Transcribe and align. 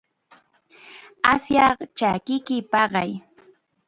Asyaq 1.31 1.77
chakiyki 1.97 2.57
paqay. 2.71 3.11